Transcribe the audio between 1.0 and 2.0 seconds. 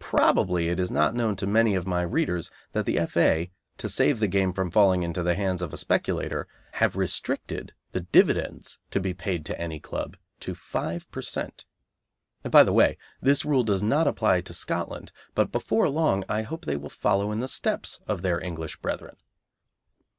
known to many of